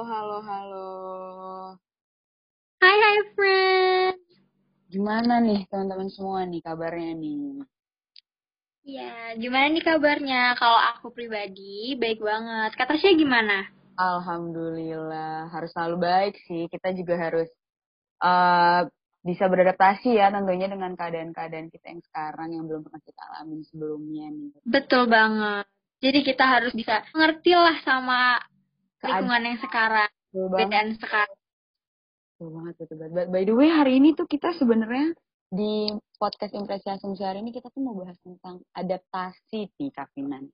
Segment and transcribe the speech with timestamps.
[0.00, 0.88] Halo, halo, halo.
[2.80, 4.24] Hai, hai friends.
[4.88, 7.60] Gimana nih teman-teman semua nih kabarnya nih?
[8.80, 10.56] Ya, gimana nih kabarnya?
[10.56, 12.80] Kalau aku pribadi, baik banget.
[12.80, 13.68] Kata Tasya gimana?
[14.00, 16.64] Alhamdulillah, harus selalu baik sih.
[16.72, 17.52] Kita juga harus
[18.24, 18.88] uh,
[19.20, 24.32] bisa beradaptasi ya tentunya dengan keadaan-keadaan kita yang sekarang yang belum pernah kita alami sebelumnya
[24.32, 24.64] nih.
[24.64, 25.68] Betul banget.
[26.00, 28.40] Jadi kita harus bisa ngerti lah sama
[29.00, 31.38] lingkungan yang sekarang, bedaan sekarang.
[32.36, 33.28] Betul banget, betul banget.
[33.28, 35.12] By the way, hari ini tuh kita sebenarnya
[35.50, 40.48] di podcast Impresi Asumsi hari ini kita tuh mau bahas tentang adaptasi di Kafinan.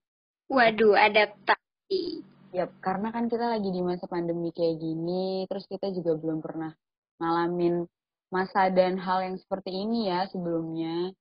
[0.48, 2.22] Waduh, adaptasi.
[2.54, 6.72] Ya, karena kan kita lagi di masa pandemi kayak gini, terus kita juga belum pernah
[7.20, 7.84] ngalamin
[8.30, 11.12] masa dan hal yang seperti ini ya sebelumnya.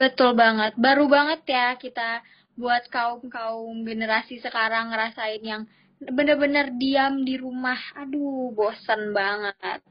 [0.00, 2.24] Betul banget, baru banget ya kita
[2.56, 5.62] buat kaum-kaum generasi sekarang ngerasain yang
[6.00, 7.76] bener-bener diam di rumah.
[8.00, 9.84] Aduh, bosan banget.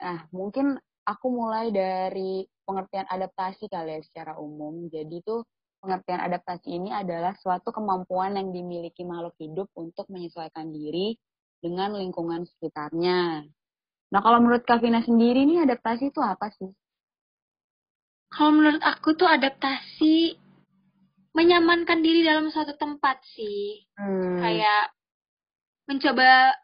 [0.00, 4.88] Nah, mungkin aku mulai dari pengertian adaptasi kali ya secara umum.
[4.88, 5.44] Jadi tuh
[5.84, 11.18] pengertian adaptasi ini adalah suatu kemampuan yang dimiliki makhluk hidup untuk menyesuaikan diri
[11.60, 13.44] dengan lingkungan sekitarnya.
[14.12, 16.70] Nah, kalau menurut Kavina sendiri nih adaptasi itu apa sih?
[18.32, 20.40] Kalau menurut aku tuh adaptasi
[21.36, 23.84] menyamankan diri dalam suatu tempat sih.
[23.96, 24.40] Hmm.
[24.40, 24.92] Kayak
[25.92, 26.56] mencoba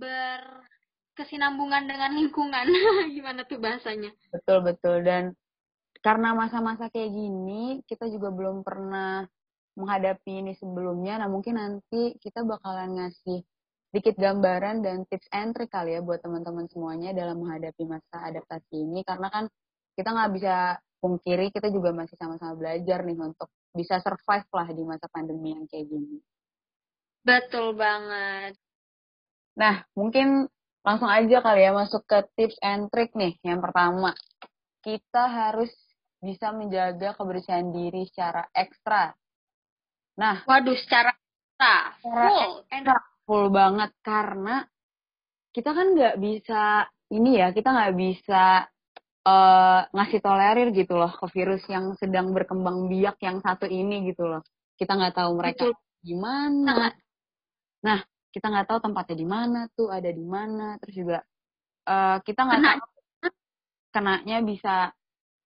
[0.00, 2.64] berkesinambungan dengan lingkungan.
[3.16, 4.16] Gimana tuh bahasanya?
[4.32, 5.04] Betul, betul.
[5.04, 5.36] Dan
[6.00, 9.28] karena masa-masa kayak gini, kita juga belum pernah
[9.76, 11.20] menghadapi ini sebelumnya.
[11.20, 13.44] Nah, mungkin nanti kita bakalan ngasih
[13.92, 18.72] sedikit gambaran dan tips and trick kali ya buat teman-teman semuanya dalam menghadapi masa adaptasi
[18.72, 19.04] ini.
[19.04, 19.44] Karena kan
[19.96, 24.82] kita nggak bisa pungkiri, kita juga masih sama-sama belajar nih untuk bisa survive lah di
[24.84, 26.20] masa pandemi yang kayak gini.
[27.26, 28.54] Betul banget.
[29.58, 30.46] Nah, mungkin
[30.86, 33.34] langsung aja kali ya masuk ke tips and trick nih.
[33.42, 34.14] Yang pertama,
[34.86, 35.74] kita harus
[36.22, 39.10] bisa menjaga kebersihan diri secara ekstra.
[40.22, 44.62] Nah, waduh, secara ekstra, full, ekstra, full banget karena
[45.50, 48.70] kita kan nggak bisa ini ya, kita nggak bisa
[49.26, 54.30] uh, ngasih tolerir gitu loh ke virus yang sedang berkembang biak yang satu ini gitu
[54.30, 54.42] loh.
[54.78, 55.74] Kita nggak tahu mereka Betul.
[56.06, 56.94] gimana,
[57.86, 58.02] Nah,
[58.34, 61.18] kita nggak tahu tempatnya di mana tuh, ada di mana, terus juga
[61.86, 62.82] uh, kita nggak tahu
[63.94, 64.90] kenanya bisa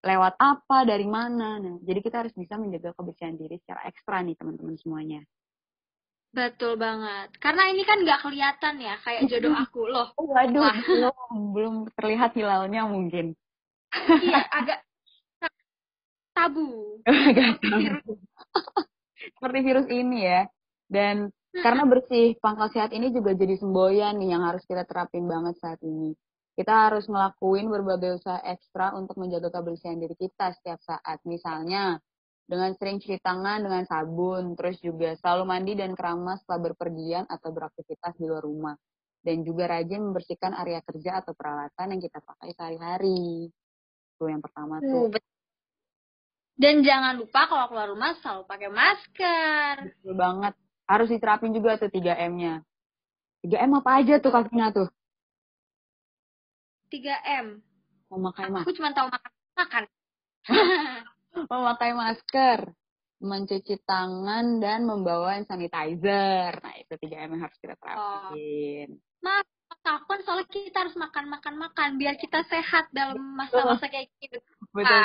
[0.00, 1.60] lewat apa, dari mana.
[1.60, 5.20] Nah, jadi kita harus bisa menjaga kebersihan diri secara ekstra nih teman-teman semuanya.
[6.30, 7.36] Betul banget.
[7.42, 10.08] Karena ini kan nggak kelihatan ya, kayak jodoh aku loh.
[10.16, 11.16] Oh, waduh, belum,
[11.52, 13.36] belum terlihat hilalnya mungkin.
[14.22, 14.86] Iya, agak
[16.30, 17.02] tabu.
[17.28, 18.14] agak tabu.
[19.18, 20.46] Seperti virus ini ya.
[20.86, 25.58] Dan karena bersih pangkal sehat ini juga jadi semboyan nih yang harus kita terapin banget
[25.58, 26.14] saat ini.
[26.54, 31.18] Kita harus ngelakuin berbagai usaha ekstra untuk menjaga kebersihan diri kita setiap saat.
[31.26, 31.98] Misalnya,
[32.46, 37.50] dengan sering cuci tangan dengan sabun, terus juga selalu mandi dan keramas setelah berpergian atau
[37.50, 38.76] beraktivitas di luar rumah.
[39.20, 43.50] Dan juga rajin membersihkan area kerja atau peralatan yang kita pakai sehari-hari.
[44.16, 45.16] Itu yang pertama tuh.
[46.60, 49.74] Dan jangan lupa kalau keluar rumah selalu pakai masker.
[49.96, 50.54] Betul banget
[50.90, 52.66] harus diterapin juga tuh 3M-nya.
[53.46, 54.90] 3M apa aja tuh Kak Vina tuh?
[56.90, 57.62] 3M.
[58.10, 58.66] Memakai masker.
[58.66, 59.30] Aku cuma tahu makan.
[59.54, 59.84] makan.
[61.30, 62.60] Memakai masker,
[63.22, 66.58] mencuci tangan, dan membawa sanitizer.
[66.58, 68.98] Nah, itu 3M yang harus kita terapin.
[68.98, 69.22] Oh.
[69.22, 69.40] Nah,
[69.90, 74.38] kapan soalnya kita harus makan makan makan biar kita sehat dalam masa-masa kayak gitu
[74.70, 75.02] betul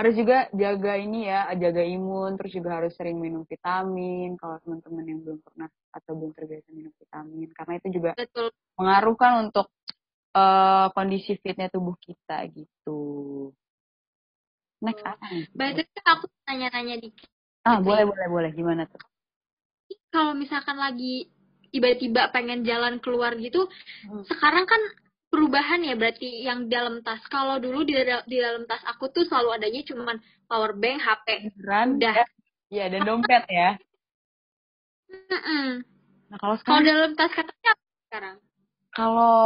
[0.00, 5.04] harus juga jaga ini ya jaga imun terus juga harus sering minum vitamin kalau teman-teman
[5.04, 8.48] yang belum pernah atau belum terbiasa minum vitamin karena itu juga betul.
[8.80, 9.68] mengaruhkan untuk
[10.32, 13.00] uh, kondisi fitnya tubuh kita gitu.
[14.78, 17.28] Next apa berarti aku tanya-tanya dikit.
[17.66, 18.50] Ah boleh boleh boleh.
[18.54, 19.02] Gimana tuh?
[20.08, 21.28] Kalau misalkan lagi
[21.70, 23.68] tiba-tiba pengen jalan keluar gitu
[24.08, 24.24] hmm.
[24.26, 24.80] sekarang kan
[25.28, 27.20] perubahan ya berarti yang dalam tas.
[27.28, 27.94] Kalau dulu di,
[28.26, 30.16] di dalam tas aku tuh selalu adanya cuman
[30.48, 31.88] power bank HP Beneran?
[32.00, 32.16] udah.
[32.68, 33.70] Ya dan dompet ya?
[36.28, 37.72] Nah kalau sekarang kalau dalam tas katanya
[38.08, 38.36] sekarang?
[38.92, 39.36] Kalau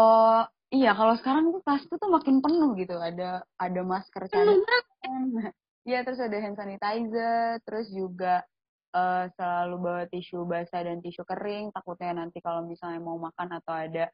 [0.75, 2.97] iya kalau sekarang tuh tas tuh makin penuh gitu.
[2.99, 4.63] Ada ada masker penuh
[5.83, 8.47] Iya terus ada hand sanitizer terus juga
[8.93, 11.73] uh, selalu bawa tisu basah dan tisu kering.
[11.73, 14.05] Takutnya nanti kalau misalnya mau makan atau ada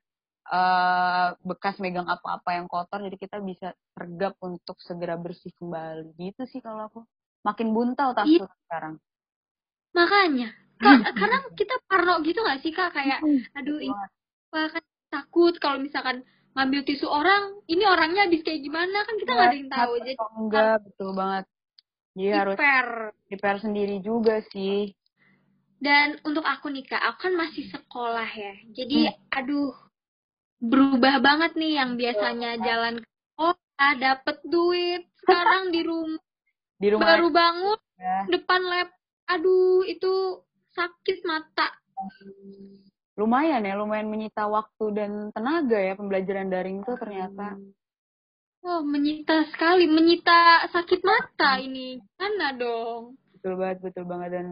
[0.49, 6.15] uh, bekas megang apa-apa yang kotor jadi kita bisa sergap untuk segera bersih kembali.
[6.17, 7.01] Gitu sih kalau aku.
[7.47, 8.47] Makin buntal tas iya.
[8.67, 8.99] sekarang.
[9.95, 10.51] Makanya.
[10.79, 12.95] Kak, karena kita parno gitu gak sih kak?
[12.95, 13.19] Kayak
[13.59, 13.99] aduh ini
[14.55, 16.23] kan takut kalau misalkan
[16.55, 19.03] ngambil tisu orang ini orangnya habis kayak gimana?
[19.03, 19.93] Kan kita nggak ada yang tahu.
[20.07, 21.45] jadi enggak betul banget
[22.19, 24.91] jadi harus prepare prepare sendiri juga sih.
[25.79, 28.55] Dan untuk aku nih kak aku kan masih sekolah ya.
[28.75, 29.71] Jadi aduh
[30.59, 36.23] berubah banget nih yang biasanya jalan ke sekolah dapet duit sekarang di rumah
[36.83, 38.19] di rumah baru bangun ya.
[38.27, 38.89] depan lab
[39.31, 40.43] aduh itu
[40.75, 41.71] sakit mata.
[43.15, 47.59] Lumayan ya lumayan menyita waktu dan tenaga ya pembelajaran daring itu ternyata
[48.69, 51.97] oh menyita sekali menyita sakit mata ini.
[52.21, 53.17] Mana dong?
[53.33, 54.31] Betul banget betul banget.
[54.37, 54.47] Dan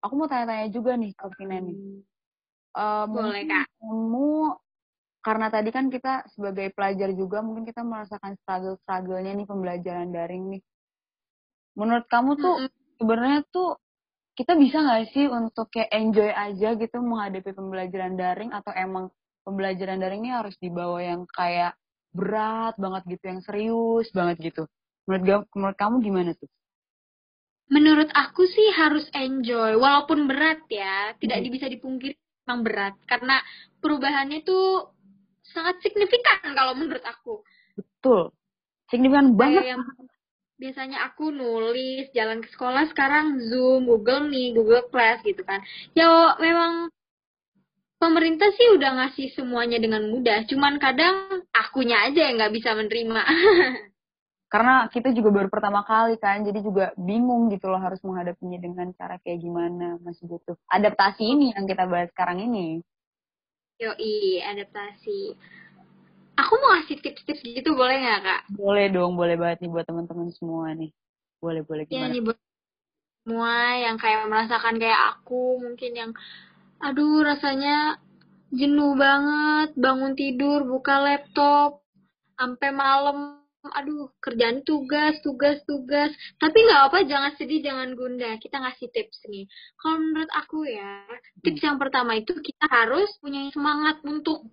[0.00, 1.76] aku mau tanya-tanya juga nih ke Vina nih.
[2.78, 3.66] Eh, boleh kak.
[3.76, 4.30] kamu
[5.18, 10.62] karena tadi kan kita sebagai pelajar juga mungkin kita merasakan struggle-strugglenya nih pembelajaran daring nih.
[11.76, 12.70] Menurut kamu tuh Mm-mm.
[12.96, 13.76] sebenarnya tuh
[14.38, 18.50] kita bisa nggak sih untuk kayak enjoy aja gitu menghadapi pembelajaran daring?
[18.54, 19.10] Atau emang
[19.42, 21.74] pembelajaran daring ini harus dibawa yang kayak
[22.10, 24.62] berat banget gitu yang serius banget gitu.
[25.06, 26.48] Menurut menurut kamu gimana tuh?
[27.68, 31.12] Menurut aku sih harus enjoy walaupun berat ya.
[31.20, 31.52] Tidak Hmm.
[31.52, 32.16] bisa dipungkiri
[32.48, 33.44] memang berat karena
[33.84, 34.88] perubahannya tuh
[35.52, 37.44] sangat signifikan kalau menurut aku.
[37.76, 38.32] Betul.
[38.88, 39.76] Signifikan banget.
[39.76, 39.84] yang
[40.58, 45.60] biasanya aku nulis jalan ke sekolah sekarang zoom google nih google class gitu kan.
[45.92, 46.08] Ya
[46.40, 46.88] memang
[48.00, 50.48] pemerintah sih udah ngasih semuanya dengan mudah.
[50.48, 53.22] Cuman kadang akunya aja yang nggak bisa menerima.
[54.52, 58.88] Karena kita juga baru pertama kali kan jadi juga bingung gitu loh harus menghadapinya dengan
[58.96, 60.56] cara kayak gimana masih butuh.
[60.72, 62.80] Adaptasi ini yang kita bahas sekarang ini.
[63.76, 65.36] Yoi adaptasi.
[66.40, 68.42] Aku mau ngasih tips-tips gitu boleh nggak kak?
[68.56, 70.96] Boleh dong boleh banget nih buat teman-teman semua nih.
[71.44, 72.12] Boleh boleh ya gimana?
[72.16, 72.38] nih buat
[73.28, 76.10] semua yang kayak merasakan kayak aku mungkin yang
[76.80, 78.00] aduh rasanya
[78.48, 81.84] jenuh banget bangun tidur buka laptop
[82.38, 83.40] sampai malam.
[83.58, 86.14] Aduh kerjaan tugas tugas tugas.
[86.38, 89.44] Tapi nggak apa jangan sedih jangan gundah kita ngasih tips nih.
[89.76, 91.04] Kalau menurut aku ya
[91.44, 94.48] tips yang pertama itu kita harus punya semangat untuk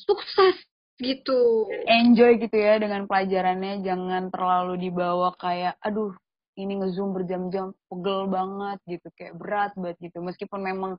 [0.00, 0.56] sukses
[0.96, 1.68] gitu.
[1.86, 3.84] Enjoy gitu ya dengan pelajarannya.
[3.84, 6.16] Jangan terlalu dibawa kayak aduh
[6.56, 9.08] ini ngezoom berjam-jam pegel banget gitu.
[9.14, 10.18] Kayak berat banget gitu.
[10.24, 10.92] Meskipun memang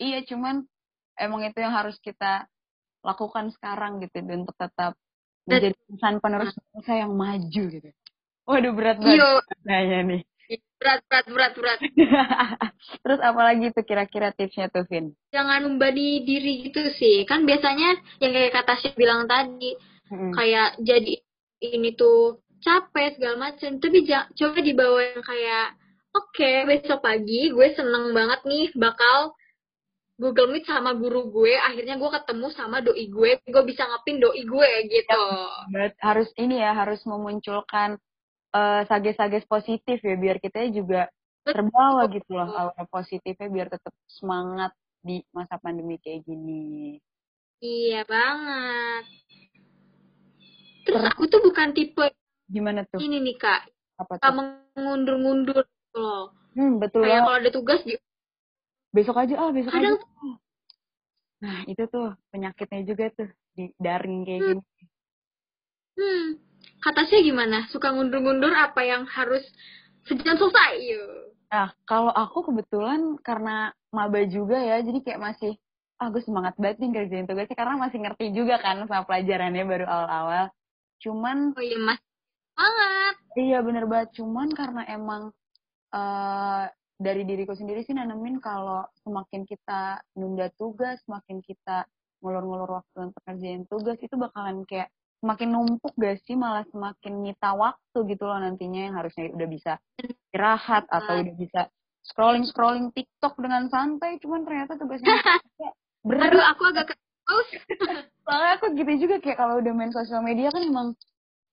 [0.00, 0.64] iya cuman
[1.18, 2.46] emang itu yang harus kita
[3.02, 4.94] lakukan sekarang gitu dan untuk tetap
[5.46, 7.90] menjadi insan penerus bangsa yang maju gitu.
[8.46, 9.26] Waduh berat banget
[9.66, 10.22] nanya nih.
[10.78, 11.80] Berat berat berat berat.
[13.02, 15.14] Terus apalagi tuh kira-kira tipsnya tuh Vin?
[15.34, 17.26] Jangan membani diri gitu sih.
[17.26, 19.78] Kan biasanya yang kayak kata Syed bilang tadi
[20.10, 20.34] Mm-mm.
[20.36, 21.14] kayak jadi
[21.62, 25.66] ini tuh capek segala macam tapi coba dibawa yang kayak
[26.14, 29.34] oke besok pagi gue seneng banget nih bakal
[30.20, 34.42] Google Meet sama guru gue akhirnya gue ketemu sama doi gue gue bisa ngapin doi
[34.44, 35.24] gue gitu
[35.72, 37.96] Berat- harus ini ya harus memunculkan
[38.52, 41.08] eh, sages-sages positif ya biar kita juga
[41.42, 44.70] terbawa gitu loh aura positifnya biar tetap semangat
[45.02, 47.02] di masa pandemi kayak gini.
[47.58, 49.04] iya banget
[50.86, 52.06] terus aku tuh bukan tipe
[52.46, 53.02] Gimana tuh?
[53.02, 53.66] ini nih kak
[53.98, 54.34] Apa tuh?
[54.76, 57.96] mengundur-ngundur loh Hmm, betul kayak kalau ada tugas di
[58.92, 60.06] Besok aja ah, besok kadang aja.
[61.42, 64.48] Nah, itu tuh penyakitnya juga tuh di daring kayak Hmm.
[64.60, 64.62] gini.
[65.92, 66.24] Hmm,
[66.80, 67.68] kata saya gimana?
[67.68, 69.42] Suka ngundur-ngundur apa yang harus
[70.08, 70.72] sejam selesai?
[70.80, 71.04] Yo.
[71.52, 75.52] Nah, kalau aku kebetulan karena maba juga ya, jadi kayak masih
[76.00, 79.86] ah gue semangat banget nih kerjain tugasnya karena masih ngerti juga kan sama pelajarannya baru
[79.86, 80.44] awal-awal.
[80.98, 82.00] Cuman Oh iya mas,
[82.56, 83.14] banget.
[83.38, 85.22] Iya bener banget, cuman karena emang
[85.92, 86.64] eh
[87.02, 91.84] dari diriku sendiri sih nanemin kalau semakin kita nunda tugas, semakin kita
[92.22, 96.38] ngulur-ngulur waktu untuk ngerjain tugas itu bakalan kayak semakin numpuk gak sih?
[96.38, 101.60] Malah semakin nyita waktu gitu loh nantinya yang harusnya udah bisa istirahat atau udah bisa
[102.06, 105.10] scrolling scrolling TikTok dengan santai, cuman ternyata tugasnya
[105.58, 105.74] kayak
[106.06, 106.30] berat.
[106.30, 107.50] Aduh, aku agak keus.
[108.22, 110.88] soalnya aku gitu juga kayak kalau udah main sosial media kan emang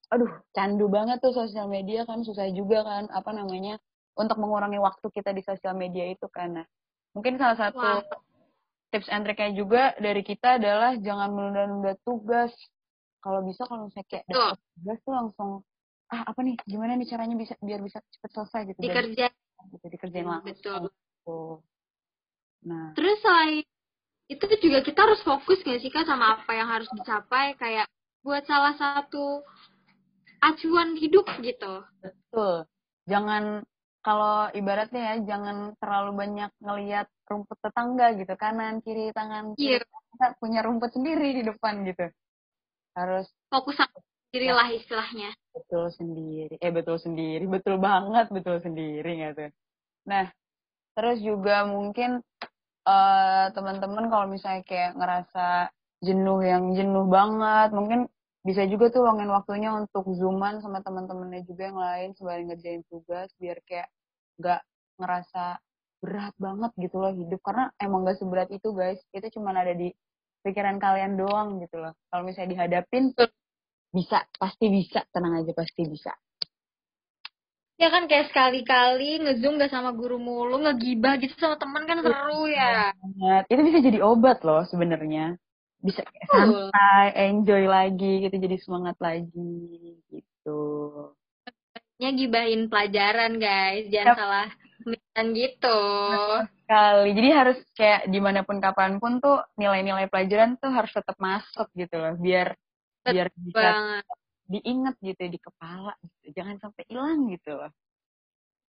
[0.09, 3.77] aduh candu banget tuh sosial media kan susah juga kan apa namanya
[4.17, 6.65] untuk mengurangi waktu kita di sosial media itu nah
[7.13, 8.01] mungkin salah satu Wah.
[8.93, 12.53] tips and triknya juga dari kita adalah jangan menunda-nunda tugas
[13.19, 15.49] kalau bisa kalau misalnya kayak dapat tugas tuh langsung
[16.09, 19.27] ah apa nih gimana nih caranya bisa biar bisa cepet selesai gitu dan Dikerja.
[19.69, 20.79] gitu, dikerjain langsung betul.
[20.89, 21.39] gitu.
[22.65, 23.65] nah Terus selain
[24.29, 27.89] itu juga kita harus fokus gak sih kak sama apa yang harus dicapai kayak
[28.21, 29.41] buat salah satu
[30.39, 31.83] acuan hidup gitu.
[32.01, 32.65] Betul.
[33.09, 33.65] Jangan
[33.99, 39.83] kalau ibaratnya ya jangan terlalu banyak ngelihat rumput tetangga gitu kanan kiri tangan Iya.
[39.85, 42.07] kita punya rumput sendiri di depan gitu.
[42.95, 45.31] Harus Fokus sama diri lah istilahnya.
[45.51, 46.55] betul sendiri.
[46.57, 47.43] Eh betul sendiri.
[47.45, 49.51] Betul banget betul sendiri nggak tuh?
[50.07, 50.25] Nah
[50.97, 52.23] terus juga mungkin
[52.83, 58.07] eh teman-teman kalau misalnya kayak ngerasa jenuh yang jenuh banget mungkin
[58.39, 63.27] bisa juga tuh luangin waktunya untuk zooman sama teman-temannya juga yang lain sembari ngerjain tugas
[63.35, 63.91] biar kayak
[64.39, 64.61] nggak
[64.99, 65.59] ngerasa
[65.99, 67.39] berat banget gitu loh hidup.
[67.43, 68.99] Karena emang gak seberat itu guys.
[69.11, 69.91] Itu cuma ada di
[70.43, 71.93] pikiran kalian doang gitu loh.
[72.07, 73.11] Kalau misalnya dihadapin
[73.91, 74.23] bisa.
[74.39, 75.03] Pasti bisa.
[75.11, 76.15] Tenang aja pasti bisa.
[77.79, 82.43] Ya kan kayak sekali-kali ngezoom gak sama guru mulu, ngegibah gitu sama teman kan seru
[82.51, 82.91] ya.
[82.91, 83.43] banget.
[83.47, 85.39] Itu bisa jadi obat loh sebenarnya
[85.79, 86.67] bisa kayak Betul.
[86.71, 89.51] santai enjoy lagi gitu jadi semangat lagi
[90.11, 90.59] gitu
[91.99, 94.15] Ya gibahin pelajaran guys, jangan Yap.
[94.15, 94.47] salah
[94.83, 95.79] pemikiran gitu.
[96.69, 101.17] kali jadi harus kayak di mana pun kapan pun tuh nilai-nilai pelajaran tuh harus tetap
[101.19, 102.53] masuk gitu loh biar
[103.03, 104.05] biar bisa Banget.
[104.47, 106.25] diingat gitu di kepala gitu.
[106.37, 107.71] jangan sampai hilang gitu loh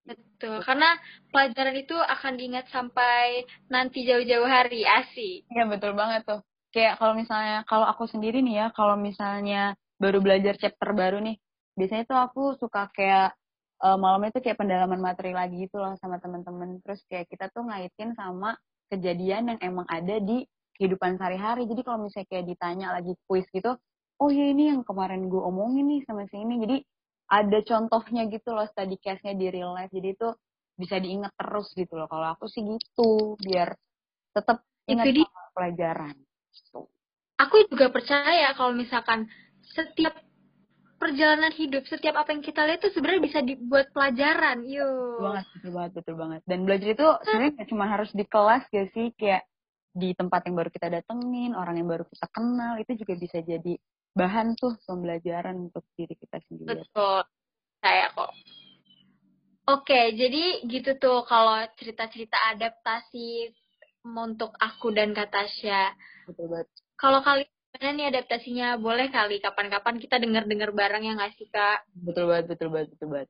[0.00, 0.97] Betul, karena
[1.29, 5.45] pelajaran itu akan diingat sampai nanti jauh-jauh hari, asik.
[5.52, 6.40] Iya betul banget tuh.
[6.71, 11.37] Kayak kalau misalnya kalau aku sendiri nih ya, kalau misalnya baru belajar chapter baru nih,
[11.75, 13.35] biasanya tuh aku suka kayak
[13.83, 16.79] eh, malamnya tuh kayak pendalaman materi lagi gitu loh sama teman-teman.
[16.87, 18.55] Terus kayak kita tuh ngaitin sama
[18.91, 20.47] kejadian yang emang ada di
[20.79, 21.67] kehidupan sehari-hari.
[21.67, 23.75] Jadi kalau misalnya kayak ditanya lagi kuis gitu,
[24.23, 26.57] oh iya ini yang kemarin gue omongin nih sama si ini.
[26.62, 26.77] Jadi
[27.31, 29.91] ada contohnya gitu loh study case-nya di real life.
[29.91, 30.29] Jadi itu
[30.79, 32.07] bisa diingat terus gitu loh.
[32.07, 33.75] Kalau aku sih gitu, biar
[34.33, 35.07] tetap ingat
[35.55, 36.17] pelajaran.
[37.40, 39.25] Aku juga percaya kalau misalkan
[39.73, 40.12] setiap
[41.00, 44.61] perjalanan hidup, setiap apa yang kita lihat itu sebenarnya bisa dibuat pelajaran.
[44.61, 45.25] Betul Yuk.
[45.25, 46.40] banget, betul banget, betul banget.
[46.45, 49.42] Dan belajar itu sebenarnya nggak cuma harus di kelas gak sih, kayak
[49.90, 53.75] di tempat yang baru kita datengin, orang yang baru kita kenal, itu juga bisa jadi
[54.12, 56.85] bahan tuh pembelajaran untuk diri kita sendiri.
[56.85, 57.25] Betul.
[57.80, 58.30] Saya kok.
[59.71, 63.54] Oke, jadi gitu tuh kalau cerita-cerita adaptasi
[64.04, 65.95] untuk aku dan Katasha.
[66.31, 66.69] Betul banget.
[66.95, 68.69] Kalau kalian gimana nih adaptasinya?
[68.79, 71.83] Boleh kali kapan-kapan kita denger-denger bareng ya nggak sih, Kak?
[71.91, 73.29] Betul banget, betul banget, betul banget.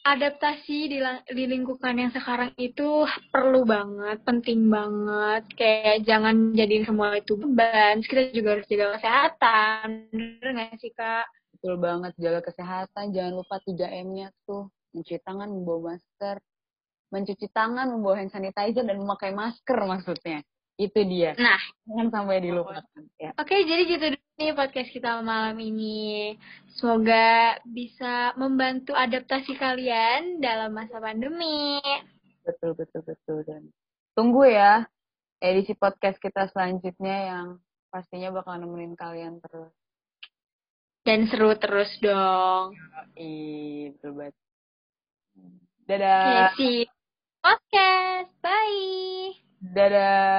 [0.00, 0.98] Adaptasi di,
[1.36, 5.44] di lingkungan yang sekarang itu perlu banget, penting banget.
[5.52, 8.00] Kayak jangan jadiin semua itu beban.
[8.00, 10.08] Kita juga harus jaga kesehatan.
[10.08, 11.28] Bener nggak sih, Kak?
[11.60, 14.72] Betul banget, jaga kesehatan, jangan lupa 3M-nya tuh.
[14.96, 16.40] Mencuci tangan, membawa masker.
[17.12, 20.40] Mencuci tangan, membawa hand sanitizer, dan memakai masker maksudnya.
[20.80, 21.36] Itu dia.
[21.36, 23.04] Nah, Jangan sampai dilupakan.
[23.20, 23.36] Ya.
[23.36, 26.32] Oke, jadi gitu dulu nih podcast kita malam ini.
[26.80, 31.76] Semoga bisa membantu adaptasi kalian dalam masa pandemi.
[32.40, 33.44] Betul, betul, betul.
[33.44, 33.68] Dan
[34.16, 34.88] tunggu ya
[35.44, 37.46] edisi podcast kita selanjutnya yang
[37.92, 39.76] pastinya bakal nemenin kalian terus.
[41.04, 42.72] Dan seru terus dong.
[43.20, 44.36] Ih, betul banget.
[45.90, 46.54] Dadah.
[46.54, 46.92] see you
[47.42, 48.30] podcast.
[48.44, 49.34] Bye.
[49.60, 50.38] Dadah.